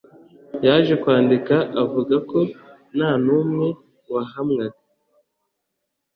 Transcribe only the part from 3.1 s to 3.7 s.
n umwe